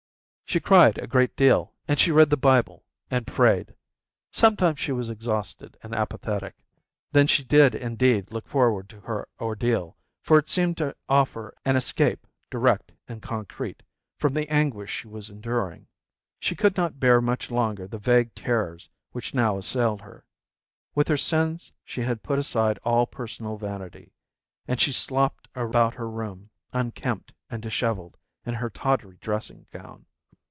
She 0.43 0.59
cried 0.59 0.97
a 0.97 1.07
great 1.07 1.37
deal, 1.37 1.73
and 1.87 1.97
she 1.97 2.11
read 2.11 2.29
the 2.29 2.35
Bible, 2.35 2.83
and 3.09 3.25
prayed. 3.25 3.73
Sometimes 4.33 4.79
she 4.79 4.91
was 4.91 5.09
exhausted 5.09 5.77
and 5.81 5.95
apathetic. 5.95 6.55
Then 7.13 7.25
she 7.25 7.41
did 7.45 7.73
indeed 7.73 8.31
look 8.33 8.45
forward 8.49 8.89
to 8.89 8.99
her 8.99 9.29
ordeal, 9.39 9.95
for 10.21 10.37
it 10.37 10.49
seemed 10.49 10.75
to 10.75 10.93
offer 11.07 11.55
an 11.63 11.77
escape, 11.77 12.27
direct 12.49 12.91
and 13.07 13.21
concrete, 13.21 13.81
from 14.17 14.33
the 14.33 14.45
anguish 14.49 14.91
she 14.91 15.07
was 15.07 15.29
enduring. 15.29 15.87
She 16.37 16.53
could 16.53 16.75
not 16.75 16.99
bear 16.99 17.21
much 17.21 17.49
longer 17.49 17.87
the 17.87 17.97
vague 17.97 18.35
terrors 18.35 18.89
which 19.13 19.33
now 19.33 19.57
assailed 19.57 20.01
her. 20.01 20.25
With 20.93 21.07
her 21.07 21.15
sins 21.15 21.71
she 21.85 22.01
had 22.01 22.23
put 22.23 22.39
aside 22.39 22.77
all 22.79 23.05
personal 23.07 23.55
vanity, 23.55 24.11
and 24.67 24.81
she 24.81 24.91
slopped 24.91 25.47
about 25.55 25.93
her 25.93 26.09
room, 26.09 26.49
unkempt 26.73 27.31
and 27.49 27.61
dishevelled, 27.63 28.17
in 28.45 28.55
her 28.55 28.69
tawdry 28.69 29.17
dressing 29.21 29.65
gown. 29.71 30.07